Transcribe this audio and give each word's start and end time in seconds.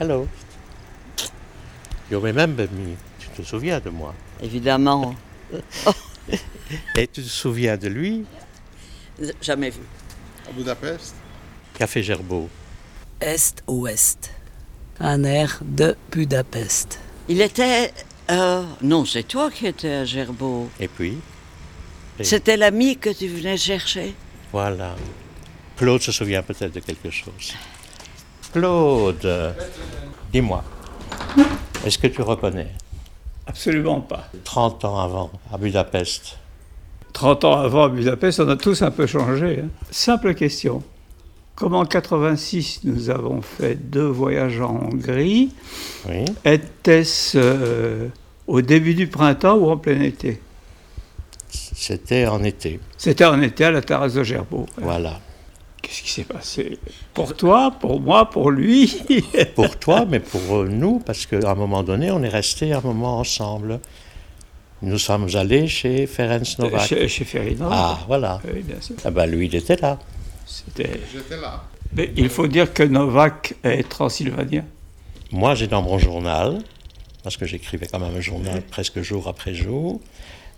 Hello. 0.00 0.26
You 2.10 2.18
remember 2.20 2.66
me. 2.72 2.96
Tu 3.18 3.28
te 3.28 3.42
souviens 3.46 3.80
de 3.80 3.90
moi? 3.90 4.14
Évidemment. 4.42 5.14
Et 6.96 7.06
tu 7.06 7.22
te 7.22 7.28
souviens 7.28 7.76
de 7.76 7.88
lui, 7.88 8.24
Jamais 9.42 9.68
vu. 9.70 9.80
À 10.48 10.52
Budapest? 10.52 11.14
Café 11.78 12.02
Gerbeau. 12.02 12.48
Est-Ouest. 13.20 14.30
Un 14.98 15.24
air 15.24 15.58
de 15.62 15.94
Budapest. 16.10 16.98
Il 17.28 17.40
était. 17.42 17.92
euh, 18.30 18.64
non, 18.80 19.04
c'est 19.04 19.24
toi 19.24 19.50
qui 19.50 19.66
étais 19.66 19.92
à 19.92 20.04
Gerbeau. 20.06 20.70
Et 20.80 20.88
puis, 20.88 21.18
Et- 22.18 22.24
C'était 22.24 22.56
l'ami 22.56 22.96
que 22.96 23.10
tu 23.10 23.28
venais 23.28 23.56
chercher. 23.58 24.14
voilà. 24.52 24.94
Claude 25.76 26.00
se 26.02 26.12
souvient 26.12 26.42
peut-être 26.42 26.72
de 26.74 26.80
quelque 26.80 27.10
chose. 27.10 27.54
Claude, 28.52 29.54
dis-moi, 30.32 30.64
est-ce 31.84 31.98
que 31.98 32.08
tu 32.08 32.22
reconnais? 32.22 32.68
Absolument 33.46 34.00
pas. 34.00 34.28
30 34.44 34.84
ans 34.84 34.98
avant, 34.98 35.30
à 35.52 35.58
Budapest 35.58 36.36
30 37.12 37.44
ans 37.44 37.58
avant 37.58 37.84
à 37.84 37.88
Budapest, 37.88 38.38
on 38.40 38.48
a 38.48 38.56
tous 38.56 38.82
un 38.82 38.90
peu 38.92 39.06
changé. 39.06 39.60
hein. 39.64 39.68
Simple 39.90 40.34
question. 40.34 40.82
Comme 41.56 41.74
en 41.74 41.84
86, 41.84 42.80
nous 42.84 43.10
avons 43.10 43.42
fait 43.42 43.74
deux 43.74 44.06
voyages 44.06 44.60
en 44.60 44.76
Hongrie, 44.84 45.50
Oui. 46.08 46.24
était-ce 46.44 47.36
euh, 47.36 48.08
au 48.46 48.62
début 48.62 48.94
du 48.94 49.08
printemps 49.08 49.56
ou 49.56 49.68
en 49.70 49.76
plein 49.76 50.00
été? 50.00 50.40
C'était 51.50 52.26
en 52.26 52.42
été. 52.44 52.78
C'était 52.96 53.24
en 53.24 53.42
été 53.42 53.64
à 53.64 53.70
la 53.72 53.82
terrasse 53.82 54.14
de 54.14 54.22
Gerbeau. 54.22 54.66
Voilà. 54.78 55.20
Qu'est-ce 55.90 56.02
qui 56.02 56.10
s'est 56.12 56.22
passé? 56.24 56.78
Pour 57.14 57.34
toi, 57.34 57.72
pour 57.80 58.00
moi, 58.00 58.30
pour 58.30 58.52
lui 58.52 59.02
Pour 59.56 59.76
toi, 59.76 60.04
mais 60.08 60.20
pour 60.20 60.62
nous, 60.66 61.00
parce 61.00 61.26
qu'à 61.26 61.50
un 61.50 61.54
moment 61.56 61.82
donné, 61.82 62.12
on 62.12 62.22
est 62.22 62.28
resté 62.28 62.72
un 62.72 62.80
moment 62.80 63.18
ensemble. 63.18 63.80
Nous 64.82 64.98
sommes 64.98 65.26
allés 65.34 65.66
chez 65.66 66.06
Ferenc 66.06 66.42
Novak. 66.60 66.86
chez, 66.86 67.08
chez 67.08 67.24
Ferrino. 67.24 67.66
Ah, 67.68 67.98
voilà. 68.06 68.40
Oui, 68.44 68.62
bien 68.62 68.80
sûr. 68.80 68.94
Ah 69.04 69.10
ben, 69.10 69.26
lui, 69.26 69.46
il 69.46 69.54
était 69.56 69.74
là. 69.74 69.98
C'était- 70.46 71.00
J'étais 71.12 71.36
là. 71.36 71.64
Mais 71.92 72.12
il 72.16 72.28
faut 72.28 72.46
dire 72.46 72.72
que 72.72 72.84
Novak 72.84 73.56
est 73.64 73.88
transylvanien. 73.88 74.64
Moi, 75.32 75.56
j'ai 75.56 75.66
dans 75.66 75.82
mon 75.82 75.98
journal, 75.98 76.60
parce 77.24 77.36
que 77.36 77.46
j'écrivais 77.46 77.88
quand 77.90 77.98
même 77.98 78.16
un 78.16 78.20
journal 78.20 78.62
presque 78.62 79.02
jour 79.02 79.26
après 79.26 79.54
jour, 79.54 80.00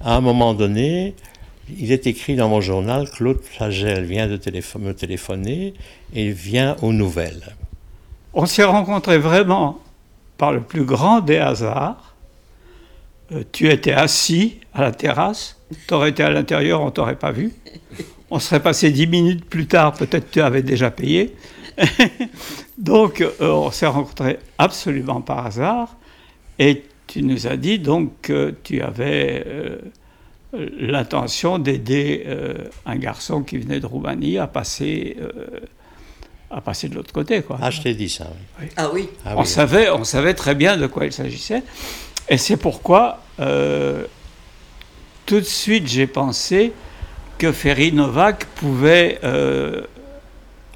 à 0.02 0.14
un 0.14 0.20
moment 0.20 0.52
donné, 0.52 1.14
il 1.68 1.92
est 1.92 2.06
écrit 2.06 2.36
dans 2.36 2.48
mon 2.48 2.60
journal, 2.60 3.08
Claude 3.08 3.40
Flagel 3.40 4.04
vient 4.04 4.26
de 4.26 4.38
me 4.78 4.92
téléphoner 4.92 5.74
et 6.14 6.30
vient 6.30 6.76
aux 6.82 6.92
nouvelles. 6.92 7.54
On 8.34 8.46
s'est 8.46 8.64
rencontrés 8.64 9.18
vraiment 9.18 9.80
par 10.38 10.52
le 10.52 10.60
plus 10.60 10.84
grand 10.84 11.20
des 11.20 11.38
hasards. 11.38 12.14
Euh, 13.32 13.44
tu 13.52 13.70
étais 13.70 13.92
assis 13.92 14.58
à 14.74 14.82
la 14.82 14.92
terrasse, 14.92 15.58
tu 15.86 15.94
aurais 15.94 16.10
été 16.10 16.22
à 16.22 16.30
l'intérieur, 16.30 16.80
on 16.80 16.90
t'aurait 16.90 17.16
pas 17.16 17.32
vu. 17.32 17.52
On 18.30 18.38
serait 18.38 18.60
passé 18.60 18.90
dix 18.90 19.06
minutes 19.06 19.44
plus 19.44 19.66
tard, 19.66 19.92
peut-être 19.92 20.30
tu 20.30 20.40
avais 20.40 20.62
déjà 20.62 20.90
payé. 20.90 21.36
donc 22.78 23.20
euh, 23.20 23.30
on 23.40 23.70
s'est 23.70 23.86
rencontrés 23.86 24.38
absolument 24.58 25.20
par 25.20 25.46
hasard 25.46 25.96
et 26.58 26.82
tu 27.06 27.22
nous 27.22 27.46
as 27.46 27.56
dit 27.56 27.78
donc 27.78 28.12
que 28.22 28.54
tu 28.62 28.82
avais 28.82 29.44
euh, 29.46 29.78
l'intention 30.52 31.58
d'aider 31.58 32.24
euh, 32.26 32.54
un 32.86 32.96
garçon 32.96 33.42
qui 33.42 33.58
venait 33.58 33.80
de 33.80 33.86
Roumanie 33.86 34.38
à 34.38 34.46
passer, 34.46 35.16
euh, 35.20 35.60
à 36.50 36.60
passer 36.60 36.88
de 36.88 36.94
l'autre 36.94 37.12
côté. 37.12 37.42
Quoi. 37.42 37.58
Ah, 37.60 37.70
je 37.70 37.80
t'ai 37.80 37.94
dit 37.94 38.08
ça, 38.08 38.26
oui. 38.60 38.66
Ah 38.76 38.90
oui. 38.92 39.08
Ah, 39.24 39.34
on, 39.36 39.40
oui. 39.40 39.46
savait, 39.46 39.90
on 39.90 40.04
savait 40.04 40.34
très 40.34 40.54
bien 40.54 40.76
de 40.76 40.86
quoi 40.86 41.06
il 41.06 41.12
s'agissait. 41.12 41.62
Et 42.28 42.36
c'est 42.38 42.56
pourquoi, 42.56 43.20
euh, 43.40 44.04
tout 45.26 45.40
de 45.40 45.44
suite, 45.44 45.86
j'ai 45.88 46.06
pensé 46.06 46.72
que 47.38 47.50
Ferry 47.52 47.92
Novak 47.92 48.44
pouvait 48.54 49.18
euh, 49.24 49.82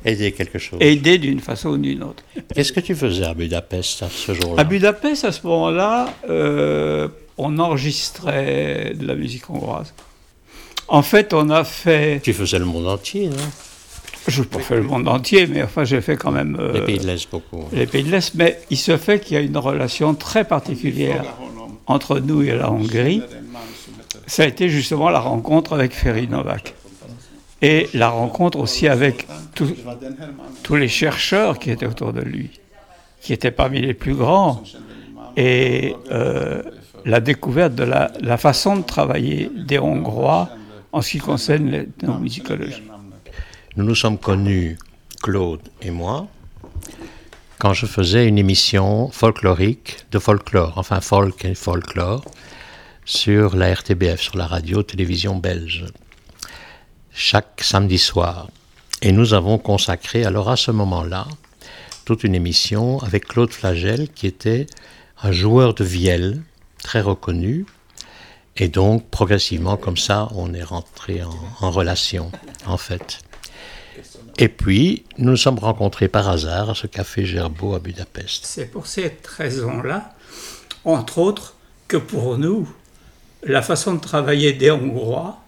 Aider 0.04 0.32
quelque 0.32 0.58
chose. 0.58 0.78
aider 0.80 1.18
d'une 1.18 1.40
façon 1.40 1.70
ou 1.70 1.78
d'une 1.78 2.02
autre. 2.02 2.22
Qu'est-ce 2.54 2.72
que 2.72 2.80
tu 2.80 2.94
faisais 2.94 3.24
à 3.24 3.34
Budapest 3.34 4.02
à 4.02 4.08
ce 4.08 4.34
jour-là? 4.34 4.60
À 4.60 4.64
Budapest, 4.64 5.24
à 5.24 5.32
ce 5.32 5.44
moment-là, 5.46 6.14
euh, 6.30 7.08
on 7.38 7.58
enregistrait 7.58 8.92
de 8.94 9.06
la 9.06 9.14
musique 9.14 9.48
hongroise. 9.50 9.92
En 10.88 11.02
fait, 11.02 11.32
on 11.34 11.50
a 11.50 11.64
fait. 11.64 12.20
Tu 12.22 12.32
faisais 12.32 12.58
le 12.58 12.64
monde 12.64 12.86
entier, 12.86 13.28
non? 13.28 13.36
Je 14.28 14.40
n'ai 14.40 14.46
pas 14.46 14.58
fait 14.58 14.76
le 14.76 14.82
monde 14.82 15.06
entier, 15.08 15.46
mais 15.46 15.62
enfin, 15.62 15.84
j'ai 15.84 16.00
fait 16.00 16.16
quand 16.16 16.32
même. 16.32 16.56
euh, 16.60 16.72
Les 16.72 16.80
pays 16.80 16.98
de 16.98 17.06
l'Est, 17.06 17.30
beaucoup. 17.30 17.64
les 17.72 17.86
pays 17.86 18.02
de 18.02 18.10
l'Est. 18.10 18.34
Mais 18.34 18.60
il 18.70 18.76
se 18.76 18.96
fait 18.96 19.20
qu'il 19.20 19.36
y 19.36 19.38
a 19.38 19.42
une 19.42 19.56
relation 19.56 20.14
très 20.14 20.44
particulière 20.44 21.24
entre 21.86 22.18
nous 22.18 22.42
et 22.42 22.52
la 22.52 22.70
Hongrie. 22.70 23.22
ça 24.26 24.42
a 24.42 24.46
été 24.46 24.68
justement 24.68 25.10
la 25.10 25.20
rencontre 25.20 25.72
avec 25.74 25.92
Ferry 25.92 26.26
Novak. 26.28 26.74
Et 27.62 27.88
la 27.94 28.08
rencontre 28.08 28.58
aussi 28.58 28.86
avec 28.88 29.26
tous- 29.54 29.74
tous 30.64 30.74
les 30.76 30.88
chercheurs 30.88 31.58
qui 31.60 31.70
étaient 31.70 31.86
autour 31.86 32.12
de 32.12 32.20
lui, 32.20 32.50
qui 33.20 33.32
étaient 33.32 33.50
parmi 33.52 33.80
les 33.80 33.94
plus 33.94 34.14
grands. 34.14 34.62
Et 35.36 35.94
euh, 36.10 36.62
la 37.06 37.20
découverte 37.20 37.74
de 37.76 37.84
la, 37.84 38.36
façon 38.36 38.76
de 38.76 38.82
travailler 38.82 39.48
des 39.54 39.78
Hongrois 39.78 40.50
en 40.92 41.00
ce 41.00 41.12
qui 41.12 41.18
concerne 41.18 41.70
l'ethnomusicologie. 41.70 42.82
Nous 43.76 43.84
nous 43.84 43.94
sommes 43.94 44.18
connus, 44.18 44.76
Claude 45.22 45.60
et 45.80 45.90
moi, 45.90 46.26
quand 47.58 47.72
je 47.72 47.86
faisais 47.86 48.26
une 48.26 48.38
émission 48.38 49.08
folklorique 49.10 49.98
de 50.10 50.18
folklore, 50.18 50.74
enfin 50.76 51.00
folk 51.00 51.44
et 51.44 51.54
folklore, 51.54 52.24
sur 53.04 53.54
la 53.54 53.72
RTBF, 53.72 54.20
sur 54.20 54.36
la 54.36 54.46
radio-télévision 54.46 55.36
belge, 55.36 55.86
chaque 57.12 57.60
samedi 57.62 57.98
soir. 57.98 58.48
Et 59.00 59.12
nous 59.12 59.32
avons 59.32 59.58
consacré 59.58 60.24
alors 60.24 60.50
à 60.50 60.56
ce 60.56 60.72
moment-là 60.72 61.28
toute 62.04 62.24
une 62.24 62.34
émission 62.34 62.98
avec 63.00 63.26
Claude 63.26 63.52
Flagel, 63.52 64.08
qui 64.08 64.26
était 64.26 64.66
un 65.22 65.30
joueur 65.30 65.74
de 65.74 65.84
vielle 65.84 66.42
très 66.86 67.00
reconnu. 67.00 67.66
Et 68.56 68.68
donc, 68.68 69.10
progressivement, 69.10 69.76
comme 69.76 69.96
ça, 69.98 70.28
on 70.34 70.54
est 70.54 70.62
rentré 70.62 71.22
en, 71.22 71.34
en 71.60 71.70
relation, 71.70 72.30
en 72.64 72.78
fait. 72.78 73.18
Et 74.38 74.48
puis, 74.48 75.04
nous 75.18 75.30
nous 75.32 75.36
sommes 75.36 75.58
rencontrés 75.58 76.08
par 76.08 76.28
hasard 76.28 76.70
à 76.70 76.74
ce 76.74 76.86
café 76.86 77.26
Gerbeau 77.26 77.74
à 77.74 77.80
Budapest. 77.80 78.44
C'est 78.46 78.66
pour 78.66 78.86
cette 78.86 79.26
raison-là, 79.26 80.14
entre 80.84 81.18
autres, 81.18 81.54
que 81.88 81.96
pour 81.98 82.38
nous, 82.38 82.68
la 83.42 83.62
façon 83.62 83.94
de 83.94 84.00
travailler 84.00 84.52
des 84.52 84.70
Hongrois, 84.70 85.38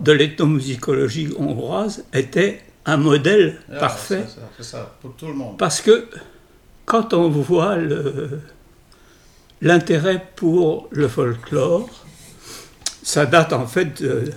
de 0.00 0.12
l'ethnomusicologie 0.12 1.28
hongroise, 1.38 2.04
était 2.12 2.60
un 2.86 2.96
modèle 2.96 3.60
parfait. 3.80 4.24
C'est 4.28 4.34
ça, 4.40 4.48
c'est 4.56 4.64
ça, 4.64 4.96
pour 5.00 5.12
tout 5.14 5.26
le 5.26 5.34
monde. 5.34 5.58
Parce 5.58 5.80
que 5.80 6.08
quand 6.84 7.12
on 7.12 7.28
voit 7.28 7.76
le- 7.76 8.40
l'intérêt 9.60 10.24
pour 10.36 10.88
le 10.90 11.08
folklore, 11.08 11.88
ça 13.02 13.26
date 13.26 13.52
en 13.52 13.66
fait 13.66 14.02
de, 14.02 14.32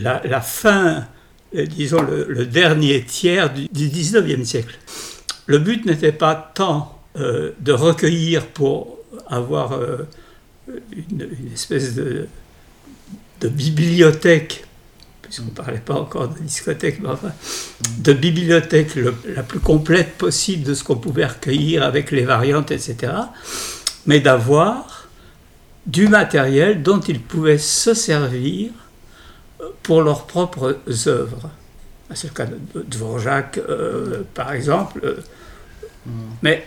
la, 0.00 0.22
la 0.24 0.40
fin, 0.40 1.06
euh, 1.54 1.66
disons 1.66 2.02
le, 2.02 2.26
le 2.28 2.46
dernier 2.46 3.04
tiers 3.04 3.52
du, 3.52 3.66
du 3.68 3.88
19e 3.88 4.44
siècle. 4.44 4.78
Le 5.46 5.58
but 5.58 5.84
n'était 5.84 6.12
pas 6.12 6.52
tant 6.54 6.98
euh, 7.16 7.52
de 7.60 7.72
recueillir 7.72 8.46
pour 8.46 8.98
avoir 9.28 9.72
euh, 9.72 10.08
une, 10.92 11.28
une 11.38 11.52
espèce 11.52 11.94
de, 11.94 12.26
de 13.40 13.48
bibliothèque, 13.48 14.63
puisqu'on 15.34 15.50
ne 15.50 15.56
parlait 15.64 15.80
pas 15.80 15.94
encore 15.94 16.28
de 16.28 16.38
discothèque, 16.38 17.00
mais 17.00 17.08
enfin, 17.08 17.32
de 17.98 18.12
bibliothèque 18.12 18.94
le- 18.94 19.14
la 19.34 19.42
plus 19.42 19.58
complète 19.58 20.16
possible 20.16 20.62
de 20.64 20.74
ce 20.74 20.84
qu'on 20.84 20.96
pouvait 20.96 21.26
recueillir 21.26 21.82
avec 21.82 22.10
les 22.12 22.22
variantes, 22.24 22.70
etc., 22.70 23.12
mais 24.06 24.20
d'avoir 24.20 25.08
du 25.86 26.08
matériel 26.08 26.82
dont 26.82 27.00
ils 27.00 27.20
pouvaient 27.20 27.58
se 27.58 27.94
servir 27.94 28.70
pour 29.82 30.02
leurs 30.02 30.26
propres 30.26 30.78
œuvres. 31.08 31.50
C'est 32.14 32.28
le 32.28 32.34
cas 32.34 32.46
de 32.46 32.82
Dvorak, 32.82 33.58
euh, 33.58 34.22
par 34.34 34.52
exemple. 34.52 35.00
euh, 35.04 35.16
Mais 36.42 36.64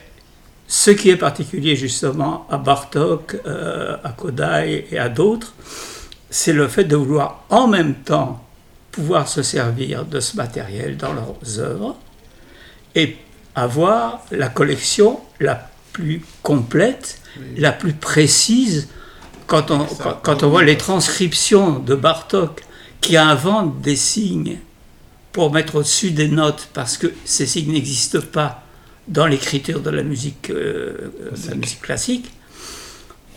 ce 0.67 0.91
qui 0.91 1.09
est 1.09 1.15
particulier 1.15 1.75
justement 1.75 2.45
à 2.49 2.57
Bartok, 2.57 3.37
euh, 3.45 3.95
à 4.03 4.09
Kodai 4.09 4.87
et 4.91 4.97
à 4.99 5.09
d'autres, 5.09 5.53
c'est 6.29 6.53
le 6.53 6.67
fait 6.67 6.83
de 6.83 6.95
vouloir 6.97 7.45
en 7.49 7.67
même 7.67 7.95
temps 7.95 8.43
pouvoir 8.97 9.27
se 9.27 9.43
servir 9.43 10.05
de 10.05 10.19
ce 10.19 10.35
matériel 10.37 10.97
dans 10.97 11.13
leurs 11.13 11.59
œuvres 11.59 11.95
et 12.95 13.17
avoir 13.53 14.21
la 14.31 14.49
collection 14.49 15.19
la 15.39 15.69
plus 15.93 16.21
complète, 16.41 17.19
la 17.57 17.71
plus 17.71 17.93
précise. 17.93 18.87
Quand 19.45 19.69
on, 19.69 19.85
quand, 19.85 20.19
quand 20.23 20.43
on 20.43 20.49
voit 20.49 20.63
les 20.63 20.77
transcriptions 20.77 21.77
de 21.77 21.93
Bartok 21.93 22.63
qui 22.99 23.15
invente 23.17 23.79
des 23.81 23.95
signes 23.95 24.57
pour 25.31 25.53
mettre 25.53 25.75
au-dessus 25.75 26.09
des 26.11 26.27
notes 26.27 26.67
parce 26.73 26.97
que 26.97 27.07
ces 27.23 27.45
signes 27.45 27.71
n'existent 27.73 28.25
pas 28.33 28.63
dans 29.07 29.27
l'écriture 29.27 29.79
de 29.81 29.91
la 29.91 30.01
musique, 30.03 30.49
euh, 30.49 31.13
de 31.43 31.49
la 31.51 31.55
musique 31.55 31.81
classique, 31.83 32.31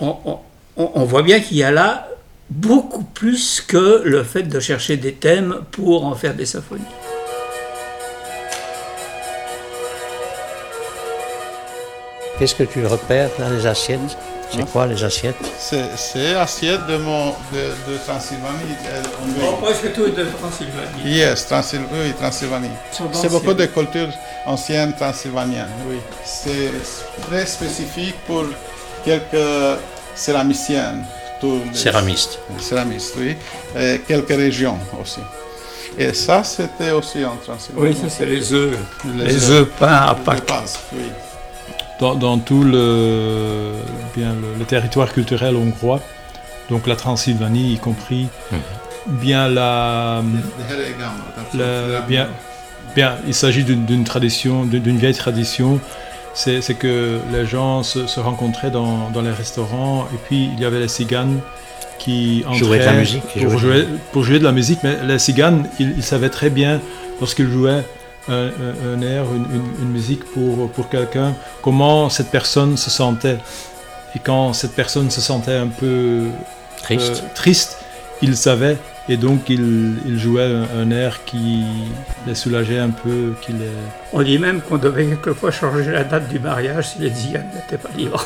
on, 0.00 0.16
on- 0.24 0.38
on- 0.78 0.90
on 0.94 1.04
voit 1.04 1.22
bien 1.22 1.38
qu'il 1.40 1.58
y 1.58 1.62
a 1.62 1.70
là 1.70 2.08
beaucoup 2.50 3.04
plus 3.04 3.60
que 3.60 4.02
le 4.04 4.22
fait 4.24 4.42
de 4.42 4.60
chercher 4.60 4.96
des 4.96 5.14
thèmes 5.14 5.60
pour 5.70 6.04
en 6.04 6.14
faire 6.14 6.34
des 6.34 6.46
symphonies. 6.46 6.82
Qu'est-ce 12.38 12.54
que 12.54 12.62
tu 12.64 12.86
repères 12.86 13.28
dans 13.38 13.50
les 13.50 13.66
assiettes? 13.66 14.16
C'est 14.50 14.68
quoi 14.72 14.86
les 14.86 15.04
assiettes? 15.04 15.36
C'est 15.58 16.34
assiette 16.34 16.84
de, 16.88 16.96
mon, 16.96 17.28
de, 17.28 17.92
de 17.92 17.98
Transylvanie. 18.04 18.74
Hongrie. 19.22 19.60
presque 19.62 19.92
tout 19.92 20.06
est 20.06 20.10
de 20.10 20.24
Transylvanie. 20.24 21.02
Yes, 21.04 21.46
Transyl- 21.48 21.86
oui, 21.92 22.12
Transylvanie. 22.18 22.70
C'est 23.12 23.28
beaucoup 23.30 23.54
de 23.54 23.66
cultures 23.66 24.08
anciennes 24.46 24.94
transylvaniennes, 24.96 25.68
oui. 25.88 25.98
C'est 26.24 26.72
très 27.28 27.46
spécifique 27.46 28.16
pour 28.26 28.44
quelques 29.04 29.78
céramiciennes. 30.16 31.04
Céramistes. 31.72 32.38
Céramistes, 32.58 33.14
oui. 33.18 33.36
Et 33.78 34.00
quelques 34.06 34.28
régions 34.28 34.78
aussi. 35.00 35.20
Et 35.98 36.12
ça, 36.14 36.44
c'était 36.44 36.92
aussi 36.92 37.24
en 37.24 37.36
Transylvanie. 37.44 37.88
Oui, 37.88 37.96
ça 38.00 38.08
c'est 38.08 38.26
les 38.26 38.52
œufs. 38.52 38.76
Les 39.16 39.24
Les, 39.26 39.50
œufs. 39.50 39.68
peints 39.78 39.86
à 40.10 40.14
Pâques. 40.14 40.46
Pâques, 40.46 40.78
oui. 40.92 41.02
dans, 41.98 42.14
dans 42.14 42.38
tout 42.38 42.62
le, 42.62 43.72
bien, 44.16 44.32
le, 44.34 44.58
le 44.58 44.64
territoire 44.64 45.12
culturel 45.12 45.56
hongrois, 45.56 46.00
donc 46.70 46.86
la 46.86 46.94
Transylvanie 46.96 47.72
y 47.74 47.78
compris, 47.78 48.28
bien 49.06 49.48
la, 49.48 50.22
la- 51.54 52.00
bien, 52.02 52.28
bien, 52.94 53.16
il 53.26 53.34
s'agit 53.34 53.64
d'une 53.64 54.04
tradition, 54.04 54.64
d'une 54.64 54.96
vieille 54.98 55.14
tradition. 55.14 55.80
C'est 56.34 56.74
que 56.78 57.18
les 57.32 57.44
gens 57.46 57.82
se, 57.82 58.06
se 58.06 58.20
rencontraient 58.20 58.70
dans, 58.70 59.10
dans 59.10 59.20
les 59.22 59.32
restaurants 59.32 60.06
et 60.14 60.16
puis 60.26 60.50
il 60.54 60.60
y 60.60 60.64
avait 60.64 60.78
les 60.80 60.88
ciganes 60.88 61.40
qui 61.98 62.44
entraient 62.46 62.58
Jouaient 62.58 62.78
de 62.78 62.84
la 62.84 62.92
musique, 63.00 63.22
pour 63.50 63.58
jouer, 63.58 63.86
pour 64.12 64.22
jouer 64.24 64.38
de 64.38 64.44
la 64.44 64.52
musique. 64.52 64.78
Mais 64.82 64.96
les 65.04 65.18
ciganes, 65.18 65.68
ils, 65.78 65.92
ils 65.98 66.02
savaient 66.02 66.30
très 66.30 66.48
bien 66.48 66.80
lorsqu'ils 67.20 67.50
jouaient 67.50 67.82
un, 68.28 68.46
un- 68.46 68.94
un 68.94 69.02
air, 69.02 69.24
une, 69.34 69.44
une- 69.56 69.82
une 69.82 69.90
musique 69.90 70.24
pour, 70.32 70.70
pour 70.70 70.88
quelqu'un, 70.88 71.34
comment 71.62 72.08
cette 72.08 72.30
personne 72.30 72.76
se 72.76 72.90
sentait. 72.90 73.36
Et 74.14 74.18
quand 74.18 74.52
cette 74.54 74.72
personne 74.74 75.10
se 75.10 75.20
sentait 75.20 75.56
un 75.56 75.66
peu 75.68 76.22
Triste. 76.82 77.22
euh, 77.24 77.28
triste, 77.34 77.78
il 78.22 78.36
savait 78.36 78.76
et 79.10 79.16
donc 79.16 79.48
il, 79.50 79.94
il 80.06 80.18
jouait 80.18 80.44
un, 80.44 80.66
un 80.80 80.90
air 80.90 81.24
qui 81.24 81.62
les 82.26 82.34
soulageait 82.34 82.78
un 82.78 82.90
peu, 82.90 83.32
qui 83.42 83.52
les... 83.52 83.68
On 84.12 84.22
dit 84.22 84.38
même 84.38 84.60
qu'on 84.62 84.78
devait 84.78 85.04
quelquefois 85.06 85.50
changer 85.50 85.90
la 85.90 86.04
date 86.04 86.28
du 86.28 86.38
mariage 86.38 86.90
si 86.92 86.98
les 87.00 87.10
ziganes 87.10 87.50
n'étaient 87.54 87.76
pas 87.82 87.90
libres. 87.96 88.24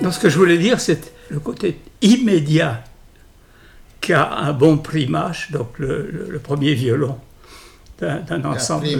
Donc 0.00 0.12
ce 0.14 0.18
que 0.18 0.28
je 0.28 0.38
voulais 0.38 0.58
dire, 0.58 0.80
c'est 0.80 1.12
le 1.28 1.38
côté 1.40 1.78
immédiat 2.00 2.82
qu'a 4.00 4.30
un 4.32 4.52
bon 4.52 4.78
primage, 4.78 5.48
donc 5.52 5.78
le, 5.78 6.08
le- 6.10 6.26
le 6.30 6.38
premier 6.38 6.74
violon 6.74 7.18
d'un 8.00 8.16
d'un 8.16 8.44
ensemble 8.44 8.84
de 8.86 8.96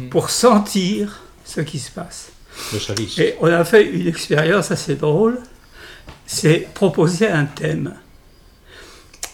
oui. 0.00 0.06
pour 0.10 0.28
sentir 0.30 1.22
ce 1.44 1.60
qui 1.62 1.78
se 1.78 1.90
passe. 1.90 2.30
Le. 2.72 2.78
Et 3.18 3.34
on 3.40 3.46
a 3.46 3.64
fait 3.64 3.84
une 3.88 4.06
expérience 4.06 4.70
assez 4.70 4.96
drôle, 4.96 5.38
c'est 6.26 6.68
proposer 6.74 7.28
un 7.28 7.44
thème. 7.46 7.94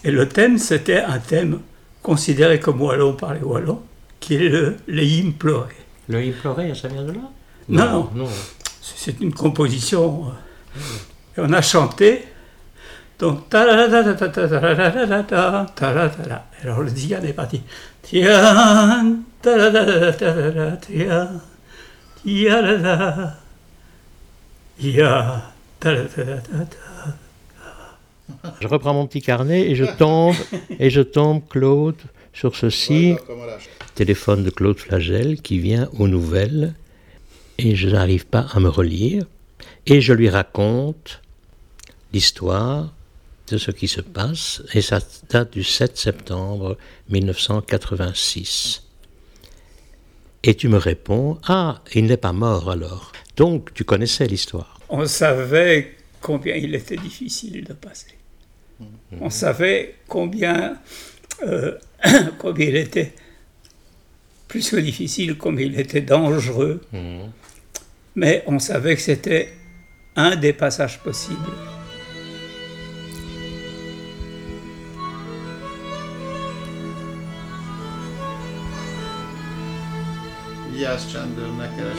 Et 0.04 0.10
le 0.10 0.28
thème, 0.28 0.58
c'était 0.58 1.00
un 1.00 1.18
thème 1.18 1.60
considéré 2.02 2.60
comme 2.60 2.80
wallon 2.80 3.14
par 3.14 3.34
les 3.34 3.40
wallons, 3.40 3.82
qui 4.20 4.34
est 4.34 4.48
le, 4.48 4.76
hymnes 4.88 5.34
pleurés. 5.34 5.76
Le 6.08 6.18
imploré, 6.18 6.74
ça 6.74 6.88
vient 6.88 7.04
de 7.04 7.12
là 7.12 7.20
Non, 7.68 8.10
non. 8.14 8.28
C'est 8.80 9.20
une 9.20 9.32
composition. 9.32 10.26
euh, 10.26 10.30
Et 11.36 11.40
on 11.40 11.52
a 11.52 11.62
chanté. 11.62 12.24
Donc. 13.18 13.54
Alors 13.54 13.76
le 16.82 16.88
zigan 16.88 17.22
est 17.22 17.32
parti. 17.32 17.62
Je 28.60 28.68
reprends 28.68 28.94
mon 28.94 29.06
petit 29.06 29.20
carnet 29.20 29.70
et 29.70 29.74
je 29.74 29.84
tombe, 29.84 30.34
et 30.78 30.90
je 30.90 31.00
tombe, 31.00 31.42
Claude, 31.48 31.96
sur 32.32 32.56
ceci. 32.56 33.16
Téléphone 33.94 34.42
de 34.42 34.50
Claude 34.50 34.78
Flagel 34.78 35.40
qui 35.42 35.58
vient 35.58 35.88
aux 35.98 36.08
nouvelles 36.08 36.74
et 37.58 37.76
je 37.76 37.88
n'arrive 37.88 38.26
pas 38.26 38.46
à 38.52 38.60
me 38.60 38.68
relire. 38.68 39.24
Et 39.86 40.00
je 40.00 40.12
lui 40.12 40.28
raconte 40.28 41.20
l'histoire 42.12 42.92
de 43.48 43.58
ce 43.58 43.70
qui 43.70 43.88
se 43.88 44.00
passe 44.00 44.62
et 44.72 44.80
ça 44.80 45.00
date 45.28 45.52
du 45.52 45.62
7 45.62 45.96
septembre 45.96 46.78
1986. 47.10 48.82
Et 50.44 50.54
tu 50.54 50.68
me 50.68 50.78
réponds, 50.78 51.38
ah, 51.46 51.82
il 51.94 52.06
n'est 52.06 52.16
pas 52.16 52.32
mort 52.32 52.70
alors. 52.70 53.12
Donc 53.36 53.74
tu 53.74 53.84
connaissais 53.84 54.26
l'histoire. 54.26 54.80
On 54.88 55.06
savait 55.06 55.96
combien 56.22 56.54
il 56.54 56.74
était 56.74 56.96
difficile 56.96 57.64
de 57.64 57.74
passer. 57.74 58.16
On 59.20 59.28
savait 59.28 59.96
combien, 60.08 60.78
euh, 61.42 61.76
combien 62.38 62.68
il 62.68 62.76
était, 62.76 63.12
plus 64.48 64.70
que 64.70 64.76
difficile, 64.76 65.36
combien 65.36 65.66
il 65.66 65.78
était 65.78 66.00
dangereux. 66.00 66.80
Mais 68.14 68.44
on 68.46 68.58
savait 68.58 68.96
que 68.96 69.02
c'était 69.02 69.52
un 70.16 70.36
des 70.36 70.52
passages 70.52 70.98
possibles. 71.00 71.38
Vigyázz 80.72 81.12
csendben, 81.12 81.52
ne 81.58 81.66
keres, 81.76 81.96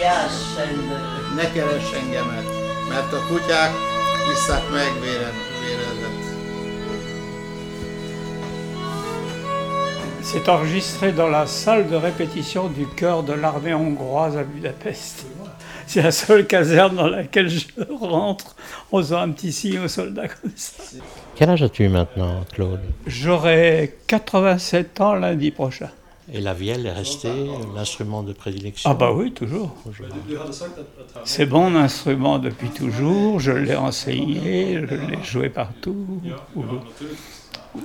ne 1.38 1.46
keres 1.54 1.94
engemet, 2.02 2.48
mert 2.90 3.14
a 3.14 3.25
kutyák 3.28 3.93
C'est 10.22 10.50
enregistré 10.50 11.12
dans 11.12 11.28
la 11.28 11.46
salle 11.46 11.90
de 11.90 11.96
répétition 11.96 12.68
du 12.68 12.88
chœur 12.88 13.24
de 13.24 13.34
l'armée 13.34 13.74
hongroise 13.74 14.36
à 14.38 14.44
Budapest. 14.44 15.25
C'est 15.86 16.02
la 16.02 16.12
seule 16.12 16.48
caserne 16.48 16.96
dans 16.96 17.08
laquelle 17.08 17.50
je 17.50 17.66
rentre 18.00 18.56
en 18.92 18.98
faisant 18.98 19.20
un 19.20 19.30
petit 19.30 19.51
signe 19.51 19.80
aux 19.80 19.88
soldats 19.88 20.27
comme 20.27 20.51
ça. 20.56 20.98
Quel 21.36 21.50
âge 21.50 21.62
as-tu 21.62 21.88
maintenant, 21.88 22.44
Claude? 22.51 22.80
J'aurai 23.06 23.98
87 24.08 25.01
ans 25.01 25.13
lundi 25.13 25.51
prochain. 25.51 25.89
Et 26.32 26.39
la 26.39 26.53
vielle 26.53 26.86
est 26.86 26.92
restée 26.94 27.48
l'instrument 27.75 28.24
de 28.24 28.32
prédilection 28.32 28.89
Ah 28.89 28.94
bah 28.94 29.12
oui, 29.12 29.34
toujours. 29.34 29.75
C'est 31.25 31.46
mon 31.46 31.75
instrument 31.75 32.39
depuis 32.39 32.70
toujours, 32.70 33.39
je 33.42 33.51
l'ai 33.51 33.75
enseigné, 33.75 34.75
je 34.88 34.96
l'ai 34.96 35.22
joué 35.24 35.50
partout. 35.50 36.08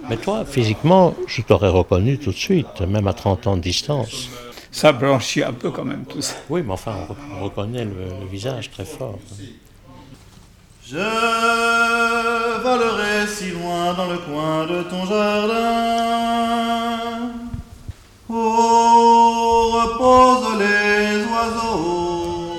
Mais 0.09 0.17
toi, 0.19 0.45
physiquement, 0.45 1.15
je 1.27 1.43
t'aurais 1.43 1.69
reconnu 1.71 2.19
tout 2.19 2.31
de 2.31 2.37
suite, 2.37 2.81
même 2.83 3.09
à 3.09 3.13
30 3.13 3.47
ans 3.49 3.57
de 3.57 3.63
distance. 3.63 4.29
Ça 4.71 4.93
blanchit 4.93 5.43
un 5.43 5.53
peu 5.55 5.71
quand 5.71 5.85
même 5.85 6.05
tout 6.05 6.21
ça. 6.23 6.35
Oui, 6.49 6.63
mais 6.65 6.73
enfin, 6.75 6.95
on, 7.09 7.13
re- 7.13 7.17
on 7.41 7.45
reconnaît 7.45 7.85
le, 7.87 7.91
le 8.21 8.27
visage 8.31 8.71
très 8.71 8.85
fort. 8.85 9.19
Je 10.87 10.97
volerai 12.63 13.27
si 13.27 13.51
loin 13.51 13.95
dans 13.95 14.07
le 14.11 14.19
coin 14.19 14.67
de 14.67 14.83
ton 14.85 15.05
jardin 15.07 16.88
où 18.29 18.35
reposent 19.79 20.59
les 20.59 21.25
oiseaux. 21.33 22.55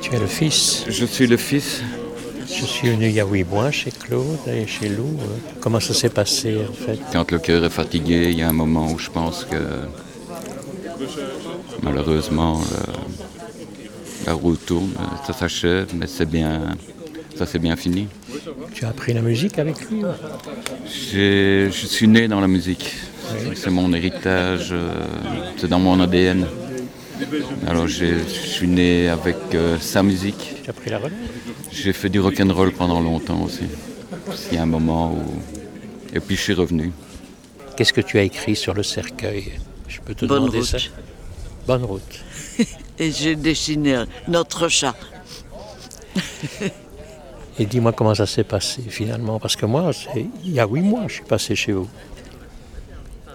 Tu 0.00 0.14
es 0.14 0.18
le 0.18 0.26
fils. 0.26 0.84
Je 0.88 1.04
suis 1.04 1.26
le 1.26 1.36
fils. 1.36 1.82
Je 2.46 2.64
suis 2.66 2.90
venu 2.90 3.06
il 3.06 3.12
y 3.12 3.20
a 3.20 3.24
huit 3.26 3.44
mois 3.44 3.70
chez 3.70 3.90
Claude 3.90 4.38
et 4.46 4.66
chez 4.66 4.88
Lou. 4.88 5.16
euh. 5.20 5.26
Comment 5.60 5.80
ça 5.80 5.94
s'est 5.94 6.10
passé, 6.10 6.58
en 6.68 6.72
fait? 6.72 6.98
Quand 7.12 7.30
le 7.30 7.38
cœur 7.38 7.64
est 7.64 7.70
fatigué, 7.70 8.28
il 8.30 8.38
y 8.38 8.42
a 8.42 8.48
un 8.48 8.52
moment 8.52 8.92
où 8.92 8.98
je 8.98 9.08
pense 9.10 9.44
que 9.44 9.56
malheureusement 11.82 12.60
le- 12.60 14.26
la 14.26 14.34
roue 14.34 14.54
tourne, 14.56 14.90
ça 15.26 15.32
s'achève, 15.32 15.88
mais 15.94 16.06
c'est 16.06 16.26
bien, 16.30 16.76
ça 17.36 17.46
c'est 17.46 17.58
bien 17.58 17.74
fini. 17.76 18.06
Tu 18.74 18.84
as 18.84 18.88
appris 18.88 19.12
la 19.12 19.22
musique 19.22 19.58
avec 19.58 19.76
lui 19.90 20.02
J'ai- 20.86 21.70
Je 21.70 21.86
suis 21.86 22.08
né 22.08 22.28
dans 22.28 22.40
la 22.40 22.48
musique. 22.48 22.94
C'est 23.54 23.70
mon 23.70 23.92
héritage, 23.92 24.68
euh, 24.72 24.92
c'est 25.56 25.68
dans 25.68 25.78
mon 25.78 26.00
ADN. 26.00 26.46
Alors 27.66 27.86
je 27.86 28.24
suis 28.28 28.66
né 28.68 29.08
avec 29.08 29.36
euh, 29.54 29.78
sa 29.78 30.02
musique. 30.02 30.56
Tu 30.64 30.70
as 30.70 30.72
pris 30.72 30.90
la 30.90 30.98
relève 30.98 31.12
J'ai 31.70 31.92
fait 31.92 32.08
du 32.08 32.20
rock'n'roll 32.20 32.72
pendant 32.72 33.00
longtemps 33.00 33.42
aussi. 33.42 33.64
Il 34.50 34.56
y 34.56 34.58
a 34.58 34.62
un 34.62 34.66
moment 34.66 35.12
où... 35.12 35.22
Et 36.14 36.20
puis 36.20 36.36
je 36.36 36.40
suis 36.42 36.52
revenu. 36.54 36.92
Qu'est-ce 37.76 37.92
que 37.92 38.00
tu 38.02 38.18
as 38.18 38.22
écrit 38.22 38.54
sur 38.56 38.74
le 38.74 38.82
cercueil? 38.82 39.52
Je 39.88 40.00
peux 40.00 40.14
te 40.14 40.26
Bonne 40.26 40.40
demander 40.40 40.58
route. 40.58 40.66
ça 40.66 40.78
Bonne 41.66 41.84
route. 41.84 42.20
Et 42.98 43.10
j'ai 43.12 43.34
dessiné 43.36 44.04
notre 44.28 44.68
chat. 44.68 44.94
Et 47.58 47.66
dis-moi 47.66 47.92
comment 47.92 48.14
ça 48.14 48.26
s'est 48.26 48.44
passé 48.44 48.82
finalement, 48.88 49.38
parce 49.38 49.56
que 49.56 49.66
moi, 49.66 49.90
il 50.44 50.52
y 50.52 50.60
a 50.60 50.66
huit 50.66 50.80
mois, 50.80 51.04
je 51.08 51.14
suis 51.14 51.24
passé 51.24 51.54
chez 51.54 51.72
vous. 51.72 51.88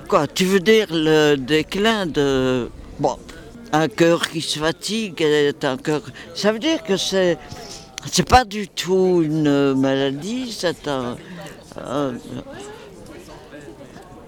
Quoi, 0.08 0.28
tu 0.28 0.46
veux 0.46 0.60
dire 0.60 0.88
le 0.92 1.36
déclin 1.36 2.06
de... 2.06 2.70
Bon, 3.00 3.18
un 3.72 3.88
cœur 3.88 4.28
qui 4.30 4.42
se 4.42 4.58
fatigue 4.60 5.24
un 5.62 5.78
cœur... 5.78 6.02
Ça 6.34 6.52
veut 6.52 6.60
dire 6.60 6.82
que 6.84 6.98
c'est... 6.98 7.38
C'est 8.10 8.28
pas 8.28 8.46
du 8.46 8.70
tout 8.70 9.22
une 9.24 9.74
maladie, 9.74 10.52
c'est 10.52 10.88
un, 10.88 11.18
un, 11.76 12.14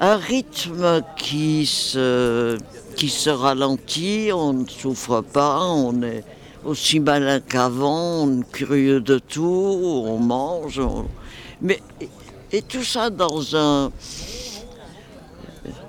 un 0.02 0.18
rythme 0.18 1.02
qui 1.16 1.66
se, 1.66 2.58
qui 2.98 3.08
se 3.08 3.30
ralentit, 3.30 4.32
on 4.34 4.52
ne 4.52 4.68
souffre 4.68 5.22
pas, 5.22 5.62
on 5.62 6.02
est 6.02 6.26
aussi 6.66 7.00
malin 7.00 7.40
qu'avant, 7.40 8.28
curieux 8.52 9.00
de 9.02 9.20
tout, 9.20 10.04
on 10.06 10.18
mange, 10.18 10.80
on- 10.80 11.06
mais 11.62 11.80
et 12.52 12.62
tout 12.62 12.84
ça 12.84 13.10
dans 13.10 13.56
un, 13.56 13.92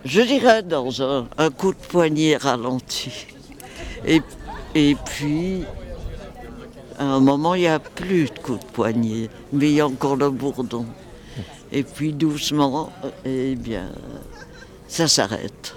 je 0.04 0.20
dirais 0.22 0.62
dans 0.62 1.02
un, 1.02 1.26
un 1.38 1.50
coup 1.50 1.72
de 1.72 1.78
poignet 1.78 2.36
ralenti. 2.36 3.26
Et, 4.06 4.20
et 4.74 4.94
puis, 5.06 5.62
à 6.98 7.04
un 7.04 7.20
moment, 7.20 7.54
il 7.54 7.62
n'y 7.62 7.66
a 7.66 7.78
plus 7.78 8.24
de 8.26 8.38
coup 8.38 8.56
de 8.56 8.64
poignet, 8.72 9.28
mais 9.52 9.70
il 9.70 9.74
y 9.76 9.80
a 9.80 9.86
encore 9.86 10.16
le 10.16 10.30
bourdon. 10.30 10.86
Et 11.72 11.82
puis 11.82 12.12
doucement, 12.12 12.90
eh 13.24 13.54
bien, 13.54 13.90
ça 14.88 15.06
s'arrête. 15.06 15.74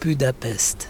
Budapest. 0.00 0.89